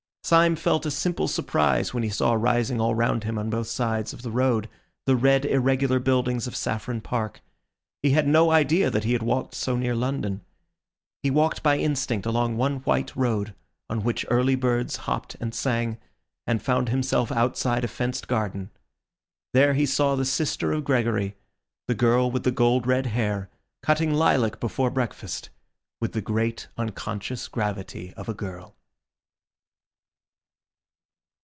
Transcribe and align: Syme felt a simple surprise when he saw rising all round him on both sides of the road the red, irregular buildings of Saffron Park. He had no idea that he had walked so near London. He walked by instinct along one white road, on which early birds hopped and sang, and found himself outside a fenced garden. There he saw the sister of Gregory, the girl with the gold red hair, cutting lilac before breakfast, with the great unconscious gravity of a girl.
Syme 0.23 0.55
felt 0.55 0.85
a 0.85 0.91
simple 0.91 1.27
surprise 1.27 1.93
when 1.93 2.03
he 2.03 2.09
saw 2.09 2.35
rising 2.35 2.79
all 2.79 2.93
round 2.95 3.23
him 3.25 3.37
on 3.39 3.49
both 3.49 3.67
sides 3.67 4.13
of 4.13 4.21
the 4.21 4.31
road 4.31 4.69
the 5.05 5.15
red, 5.15 5.43
irregular 5.45 5.99
buildings 5.99 6.45
of 6.47 6.55
Saffron 6.55 7.01
Park. 7.01 7.41
He 8.03 8.11
had 8.11 8.27
no 8.27 8.49
idea 8.51 8.89
that 8.91 9.03
he 9.03 9.11
had 9.13 9.23
walked 9.23 9.55
so 9.55 9.75
near 9.75 9.95
London. 9.95 10.41
He 11.23 11.29
walked 11.31 11.61
by 11.63 11.79
instinct 11.79 12.25
along 12.25 12.55
one 12.55 12.77
white 12.83 13.13
road, 13.15 13.55
on 13.89 14.03
which 14.03 14.25
early 14.29 14.55
birds 14.55 14.95
hopped 14.97 15.35
and 15.41 15.53
sang, 15.55 15.97
and 16.47 16.61
found 16.63 16.89
himself 16.89 17.29
outside 17.33 17.83
a 17.83 17.87
fenced 17.89 18.27
garden. 18.29 18.69
There 19.53 19.73
he 19.73 19.87
saw 19.87 20.15
the 20.15 20.23
sister 20.23 20.71
of 20.71 20.85
Gregory, 20.85 21.35
the 21.89 21.95
girl 21.95 22.29
with 22.31 22.43
the 22.43 22.51
gold 22.51 22.85
red 22.87 23.07
hair, 23.07 23.49
cutting 23.81 24.13
lilac 24.13 24.59
before 24.61 24.91
breakfast, 24.91 25.49
with 25.99 26.13
the 26.13 26.21
great 26.21 26.67
unconscious 26.77 27.47
gravity 27.49 28.13
of 28.13 28.29
a 28.29 28.33
girl. 28.35 28.75